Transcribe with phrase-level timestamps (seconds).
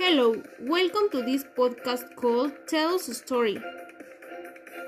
[0.00, 3.58] Hello, welcome to this podcast called Tell Us a Story.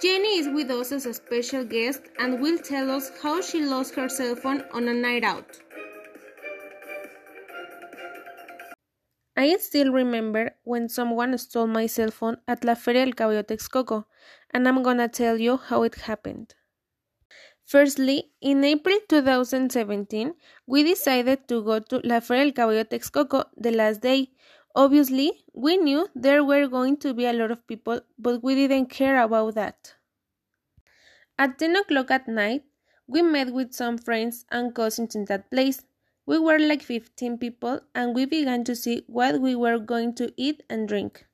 [0.00, 3.94] Jenny is with us as a special guest and will tell us how she lost
[3.96, 5.58] her cell phone on a night out.
[9.36, 14.06] I still remember when someone stole my cell phone at La Feria del Caballo Texcoco,
[14.54, 16.54] and I'm gonna tell you how it happened.
[17.66, 20.32] Firstly, in April 2017,
[20.66, 24.30] we decided to go to La Feria del Caballo Texcoco the last day.
[24.76, 28.90] Obviously, we knew there were going to be a lot of people, but we didn't
[28.90, 29.94] care about that.
[31.38, 32.64] At 10 o'clock at night,
[33.06, 35.84] we met with some friends and cousins in that place.
[36.26, 40.32] We were like 15 people and we began to see what we were going to
[40.36, 41.26] eat and drink.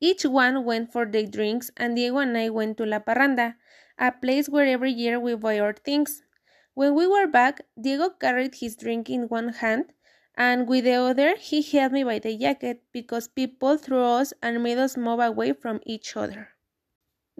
[0.00, 3.54] Each one went for their drinks and Diego and I went to La Parranda,
[3.98, 6.22] a place where every year we buy our things.
[6.74, 9.92] When we were back, Diego carried his drink in one hand,
[10.34, 14.62] and with the other, he held me by the jacket because people threw us and
[14.62, 16.50] made us move away from each other.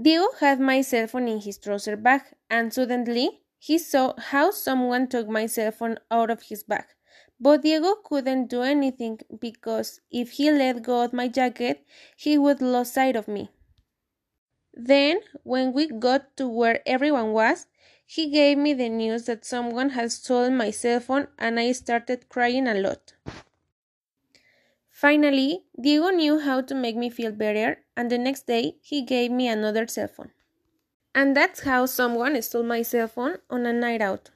[0.00, 5.06] Diego had my cell phone in his trouser bag, and suddenly he saw how someone
[5.06, 6.84] took my cell phone out of his bag.
[7.40, 11.84] But Diego couldn't do anything because if he let go of my jacket,
[12.16, 13.50] he would lose sight of me.
[14.74, 17.66] Then, when we got to where everyone was,
[18.14, 22.28] he gave me the news that someone had stolen my cell phone and I started
[22.28, 23.14] crying a lot.
[24.90, 29.30] Finally, Diego knew how to make me feel better, and the next day he gave
[29.30, 30.30] me another cell phone.
[31.14, 34.28] And that's how someone stole my cell phone on a night out.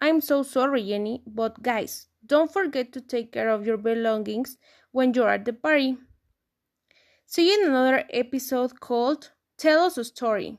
[0.00, 4.58] I'm so sorry, Jenny, but guys, don't forget to take care of your belongings
[4.90, 5.96] when you're at the party.
[7.26, 10.58] See you in another episode called Tell Us a Story.